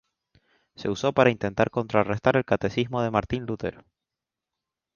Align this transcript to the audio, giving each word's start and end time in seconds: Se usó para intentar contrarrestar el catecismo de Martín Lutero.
Se 0.75 0.89
usó 0.89 1.13
para 1.13 1.29
intentar 1.29 1.69
contrarrestar 1.69 2.35
el 2.35 2.43
catecismo 2.43 3.03
de 3.03 3.11
Martín 3.11 3.45
Lutero. 3.45 3.83